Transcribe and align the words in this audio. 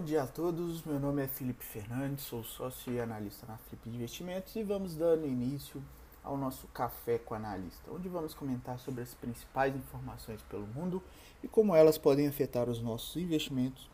dia 0.00 0.24
a 0.24 0.26
todos. 0.26 0.82
Meu 0.82 0.98
nome 0.98 1.22
é 1.22 1.28
Felipe 1.28 1.64
Fernandes, 1.64 2.24
sou 2.24 2.42
sócio 2.42 2.92
e 2.92 3.00
analista 3.00 3.46
na 3.46 3.56
Flip 3.56 3.88
Investimentos 3.88 4.56
e 4.56 4.62
vamos 4.62 4.96
dando 4.96 5.26
início 5.26 5.82
ao 6.22 6.36
nosso 6.36 6.66
Café 6.68 7.18
com 7.18 7.34
Analista, 7.34 7.90
onde 7.92 8.08
vamos 8.08 8.34
comentar 8.34 8.78
sobre 8.78 9.02
as 9.02 9.14
principais 9.14 9.74
informações 9.76 10.42
pelo 10.42 10.66
mundo 10.66 11.02
e 11.42 11.48
como 11.48 11.76
elas 11.76 11.96
podem 11.96 12.26
afetar 12.26 12.68
os 12.68 12.80
nossos 12.80 13.14
investimentos 13.16 13.88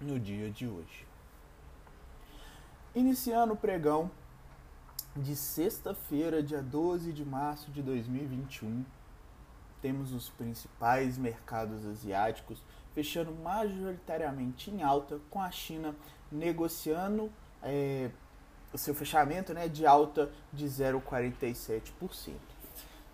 no 0.00 0.18
dia 0.18 0.50
de 0.50 0.66
hoje. 0.66 1.06
Iniciando 2.94 3.52
o 3.52 3.56
pregão 3.56 4.10
de 5.14 5.36
sexta-feira, 5.36 6.42
dia 6.42 6.62
12 6.62 7.12
de 7.12 7.24
março 7.24 7.70
de 7.70 7.80
2021, 7.80 8.84
temos 9.82 10.12
os 10.14 10.30
principais 10.30 11.18
mercados 11.18 11.84
asiáticos 11.84 12.62
fechando 12.94 13.34
majoritariamente 13.42 14.70
em 14.70 14.82
alta, 14.82 15.18
com 15.28 15.40
a 15.40 15.50
China 15.50 15.94
negociando 16.30 17.30
é, 17.62 18.10
o 18.72 18.78
seu 18.78 18.94
fechamento 18.94 19.52
né, 19.52 19.68
de 19.68 19.84
alta 19.84 20.30
de 20.52 20.66
0,47%. 20.66 22.32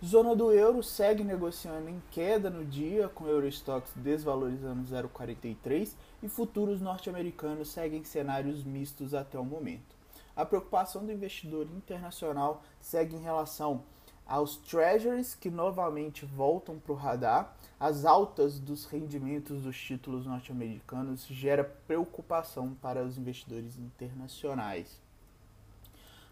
Zona 0.05 0.33
do 0.33 0.53
euro 0.53 0.81
segue 0.81 1.25
negociando 1.25 1.89
em 1.89 2.01
queda 2.09 2.49
no 2.49 2.63
dia, 2.63 3.09
com 3.09 3.27
Eurostox 3.27 3.91
desvalorizando 3.97 4.83
0,43 4.83 5.93
e 6.23 6.29
futuros 6.29 6.79
norte-americanos 6.79 7.69
seguem 7.69 8.05
cenários 8.05 8.63
mistos 8.63 9.13
até 9.13 9.37
o 9.37 9.43
momento. 9.43 9.97
A 10.33 10.45
preocupação 10.45 11.05
do 11.05 11.11
investidor 11.11 11.67
internacional 11.75 12.63
segue 12.79 13.17
em 13.17 13.21
relação 13.21 13.83
aos 14.29 14.55
treasuries 14.57 15.33
que 15.33 15.49
novamente 15.49 16.23
voltam 16.23 16.77
para 16.77 16.93
o 16.93 16.95
radar, 16.95 17.57
as 17.79 18.05
altas 18.05 18.59
dos 18.59 18.85
rendimentos 18.85 19.63
dos 19.63 19.75
títulos 19.75 20.27
norte-americanos 20.27 21.25
gera 21.25 21.63
preocupação 21.63 22.75
para 22.79 23.03
os 23.03 23.17
investidores 23.17 23.75
internacionais. 23.75 25.01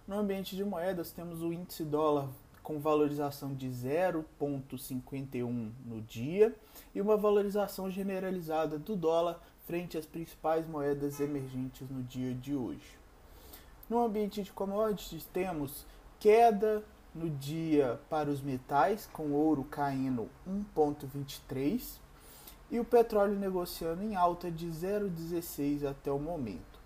No 0.07 0.19
ambiente 0.19 0.55
de 0.55 0.63
moedas, 0.63 1.11
temos 1.11 1.41
o 1.41 1.51
índice 1.51 1.83
dólar 1.83 2.29
com 2.61 2.79
valorização 2.79 3.55
de 3.55 3.67
0,51 3.67 5.71
no 5.83 5.99
dia 6.01 6.55
e 6.93 7.01
uma 7.01 7.17
valorização 7.17 7.89
generalizada 7.89 8.77
do 8.77 8.95
dólar 8.95 9.41
frente 9.65 9.97
às 9.97 10.05
principais 10.05 10.67
moedas 10.67 11.19
emergentes 11.19 11.89
no 11.89 12.03
dia 12.03 12.35
de 12.35 12.53
hoje. 12.53 12.95
No 13.89 14.03
ambiente 14.03 14.43
de 14.43 14.51
commodities, 14.51 15.25
temos 15.25 15.83
queda 16.19 16.83
no 17.17 17.29
dia 17.29 17.99
para 18.09 18.29
os 18.29 18.41
metais, 18.41 19.09
com 19.11 19.31
ouro 19.31 19.63
caindo 19.63 20.29
1,23 20.47 21.99
e 22.69 22.79
o 22.79 22.85
petróleo 22.85 23.39
negociando 23.39 24.03
em 24.03 24.15
alta 24.15 24.51
de 24.51 24.67
0,16 24.67 25.85
até 25.85 26.11
o 26.11 26.19
momento. 26.19 26.77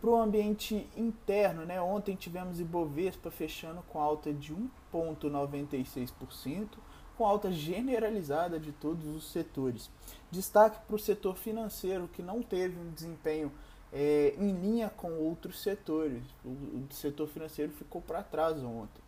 Para 0.00 0.10
o 0.10 0.16
ambiente 0.16 0.88
interno, 0.96 1.66
né, 1.66 1.78
ontem 1.80 2.16
tivemos 2.16 2.58
Ibovespa 2.58 3.30
fechando 3.30 3.82
com 3.82 4.00
alta 4.00 4.32
de 4.32 4.54
1,96%, 4.92 6.78
com 7.18 7.26
alta 7.26 7.52
generalizada 7.52 8.58
de 8.58 8.72
todos 8.72 9.06
os 9.14 9.30
setores. 9.30 9.90
Destaque 10.30 10.80
para 10.86 10.96
o 10.96 10.98
setor 10.98 11.36
financeiro, 11.36 12.08
que 12.08 12.22
não 12.22 12.42
teve 12.42 12.80
um 12.80 12.90
desempenho 12.90 13.52
é, 13.92 14.34
em 14.38 14.52
linha 14.52 14.90
com 14.96 15.12
outros 15.12 15.62
setores. 15.62 16.22
O, 16.44 16.48
o 16.48 16.86
setor 16.90 17.28
financeiro 17.28 17.72
ficou 17.72 18.00
para 18.00 18.22
trás 18.22 18.62
ontem. 18.62 19.02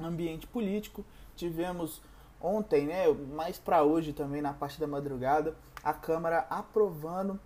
Ambiente 0.00 0.46
político, 0.46 1.04
tivemos 1.36 2.00
ontem, 2.40 2.86
né, 2.86 3.06
mais 3.34 3.58
para 3.58 3.82
hoje 3.82 4.12
também, 4.12 4.42
na 4.42 4.52
parte 4.52 4.80
da 4.80 4.86
madrugada, 4.86 5.56
a 5.82 5.92
Câmara 5.92 6.46
aprovando 6.50 7.38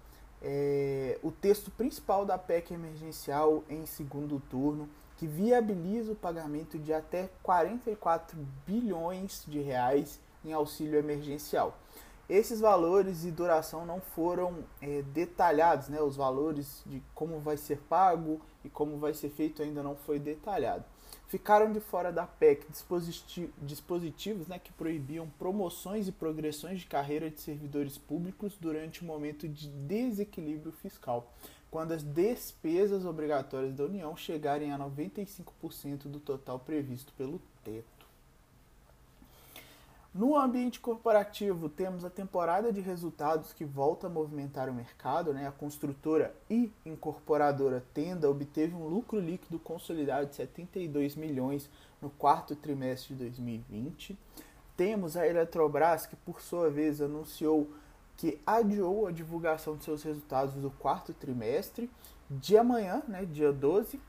é, 0.43 1.19
o 1.23 1.31
texto 1.31 1.71
principal 1.71 2.25
da 2.25 2.39
PEC 2.39 2.73
emergencial 2.73 3.65
em 3.69 3.85
segundo 3.85 4.41
turno, 4.51 4.89
que 5.17 5.27
viabiliza 5.27 6.13
o 6.13 6.17
pagamento 6.17 6.79
de 6.79 6.93
até 6.93 7.31
44 7.43 8.39
bilhões 8.67 9.45
de 9.47 9.61
reais 9.61 10.21
em 10.45 10.53
auxílio 10.53 10.99
emergencial. 10.99 11.77
Esses 12.29 12.61
valores 12.61 13.25
e 13.25 13.31
duração 13.31 13.87
não 13.87 14.01
foram 14.01 14.65
é, 14.81 15.03
detalhados, 15.03 15.89
né? 15.89 16.01
Os 16.01 16.17
valores 16.17 16.83
de 16.85 17.01
como 17.15 17.39
vai 17.39 17.57
ser 17.57 17.79
pago 17.89 18.41
e 18.65 18.69
como 18.69 18.99
vai 18.99 19.15
ser 19.15 19.31
feito 19.31 19.63
ainda 19.63 19.81
não 19.81 19.95
foi 19.95 20.19
detalhado. 20.19 20.85
Ficaram 21.29 21.73
de 21.73 21.81
fora 21.81 22.13
da 22.13 22.25
PEC 22.25 22.67
dispositivos 23.61 24.47
né, 24.47 24.61
que 24.61 24.73
proibiam 24.73 25.29
promoções 25.39 26.07
e 26.07 26.13
progressões 26.13 26.81
de 26.81 26.87
carreira 26.87 27.29
de 27.29 27.41
servidores 27.41 27.99
públicos 27.99 28.57
durante 28.61 29.03
o 29.03 29.05
momento 29.05 29.49
de 29.49 29.69
desequilíbrio 29.69 30.71
fiscal, 30.71 31.33
quando 31.69 31.93
as 31.93 32.05
despesas 32.05 33.05
obrigatórias 33.05 33.75
da 33.75 33.85
União 33.85 34.17
chegarem 34.17 34.73
a 34.73 34.79
95% 34.79 36.05
do 36.05 36.21
total 36.21 36.61
previsto 36.61 37.13
pelo 37.15 37.41
teto. 37.65 37.96
No 40.17 40.35
ambiente 40.35 40.81
corporativo, 40.81 41.69
temos 41.69 42.03
a 42.03 42.09
temporada 42.09 42.73
de 42.73 42.81
resultados 42.81 43.53
que 43.53 43.67
volta 43.67 44.07
a 44.07 44.11
movimentar 44.11 44.67
o 44.67 44.73
mercado. 44.73 45.35
Né? 45.35 45.47
A 45.47 45.53
construtora 45.53 46.35
e 46.49 46.73
incorporadora 46.87 47.85
Tenda 47.93 48.31
obteve 48.31 48.75
um 48.75 48.89
lucro 48.89 49.21
líquido 49.21 49.59
consolidado 49.59 50.25
de 50.29 50.37
72 50.37 51.17
milhões 51.17 51.69
no 52.01 52.09
quarto 52.09 52.57
trimestre 52.57 53.15
de 53.15 53.25
2020. 53.25 54.19
Temos 54.75 55.19
a 55.19 55.27
Eletrobras, 55.27 56.07
que 56.07 56.17
por 56.17 56.41
sua 56.41 56.71
vez 56.71 57.03
anunciou 57.03 57.71
que 58.17 58.41
adiou 58.47 59.07
a 59.07 59.13
divulgação 59.13 59.77
de 59.77 59.85
seus 59.85 60.03
resultados 60.03 60.55
do 60.55 60.71
quarto 60.71 61.13
trimestre 61.13 61.91
de 62.31 62.57
amanhã, 62.57 63.03
né, 63.07 63.27
dia 63.27 63.53
12. 63.53 64.01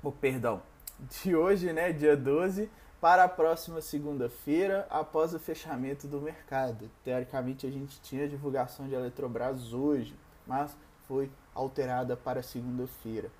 Oh, 0.00 0.12
perdão, 0.12 0.62
de 1.00 1.34
hoje, 1.34 1.72
né, 1.72 1.92
dia 1.92 2.16
12 2.16 2.70
para 3.04 3.24
a 3.24 3.28
próxima 3.28 3.82
segunda-feira, 3.82 4.86
após 4.88 5.34
o 5.34 5.38
fechamento 5.38 6.08
do 6.08 6.22
mercado. 6.22 6.90
Teoricamente, 7.04 7.66
a 7.66 7.70
gente 7.70 8.00
tinha 8.00 8.26
divulgação 8.26 8.88
de 8.88 8.94
Eletrobras 8.94 9.74
hoje, 9.74 10.16
mas 10.46 10.74
foi 11.06 11.30
alterada 11.54 12.16
para 12.16 12.42
segunda-feira. 12.42 13.30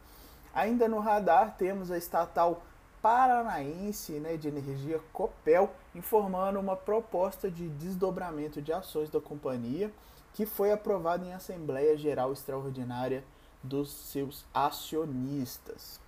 Ainda 0.52 0.86
no 0.86 0.98
radar, 0.98 1.56
temos 1.56 1.90
a 1.90 1.96
estatal 1.96 2.62
paranaense 3.00 4.12
né, 4.20 4.36
de 4.36 4.48
energia 4.48 5.00
Copel 5.14 5.72
informando 5.94 6.60
uma 6.60 6.76
proposta 6.76 7.50
de 7.50 7.66
desdobramento 7.66 8.60
de 8.60 8.70
ações 8.70 9.08
da 9.08 9.18
companhia 9.18 9.90
que 10.34 10.44
foi 10.44 10.72
aprovada 10.72 11.24
em 11.24 11.32
Assembleia 11.32 11.96
Geral 11.96 12.34
Extraordinária 12.34 13.24
dos 13.62 13.90
seus 13.90 14.44
acionistas. 14.52 15.98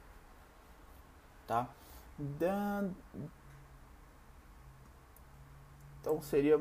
Tá? 1.47 1.71
Então 6.07 6.23
seria 6.23 6.61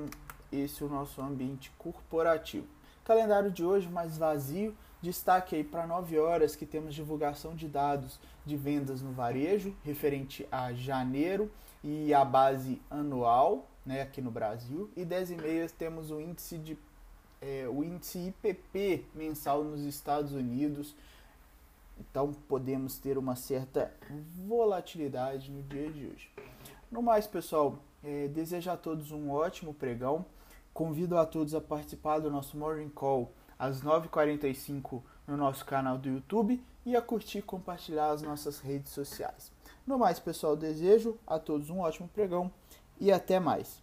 esse 0.52 0.84
o 0.84 0.90
nosso 0.90 1.22
ambiente 1.22 1.72
corporativo. 1.78 2.66
Calendário 3.04 3.52
de 3.52 3.64
hoje 3.64 3.88
mais 3.88 4.18
vazio. 4.18 4.76
Destaque 5.04 5.56
aí 5.56 5.64
para 5.64 5.86
9 5.86 6.18
horas 6.18 6.56
que 6.56 6.66
temos 6.66 6.96
divulgação 6.96 7.54
de 7.54 7.68
dados 7.68 8.20
de 8.44 8.58
vendas 8.58 9.04
no 9.04 9.12
varejo, 9.12 9.76
referente 9.84 10.48
a 10.52 10.74
janeiro 10.74 11.52
e 11.84 12.12
a 12.12 12.26
base 12.26 12.82
anual, 12.90 13.68
né, 13.86 14.02
aqui 14.02 14.20
no 14.20 14.32
Brasil. 14.32 14.90
E 14.96 15.06
10 15.06 15.32
e 15.32 15.36
meia 15.36 15.70
temos 15.70 16.10
o 16.10 16.20
índice 16.20 16.58
de 16.58 16.76
é, 17.40 17.68
o 17.70 17.84
índice 17.84 18.18
IPP 18.18 19.06
mensal 19.14 19.64
nos 19.64 19.84
Estados 19.84 20.32
Unidos. 20.32 20.96
Então 22.00 22.34
podemos 22.48 22.98
ter 22.98 23.16
uma 23.16 23.36
certa 23.36 23.94
volatilidade 24.48 25.52
no 25.52 25.62
dia 25.62 25.92
de 25.92 26.08
hoje. 26.08 26.32
No 26.92 27.04
mais, 27.04 27.28
pessoal, 27.28 27.78
é, 28.06 28.28
desejo 28.28 28.70
a 28.70 28.78
todos 28.78 29.12
um 29.12 29.32
ótimo 29.32 29.74
pregão. 29.74 30.26
Convido 30.74 31.18
a 31.18 31.26
todos 31.26 31.56
a 31.56 31.62
participar 31.62 32.20
do 32.20 32.30
nosso 32.30 32.58
Morning 32.58 32.90
Call 32.90 33.32
às 33.58 33.82
9h45 33.82 35.02
no 35.28 35.36
nosso 35.36 35.66
canal 35.66 35.98
do 35.98 36.10
YouTube 36.10 36.64
e 36.86 36.96
a 36.96 37.02
curtir 37.02 37.40
e 37.40 37.42
compartilhar 37.42 38.12
as 38.12 38.22
nossas 38.22 38.60
redes 38.60 38.92
sociais. 38.92 39.52
No 39.88 39.98
mais, 39.98 40.20
pessoal, 40.20 40.56
desejo 40.56 41.18
a 41.26 41.40
todos 41.40 41.70
um 41.70 41.80
ótimo 41.80 42.08
pregão 42.08 42.52
e 43.00 43.12
até 43.12 43.40
mais. 43.40 43.82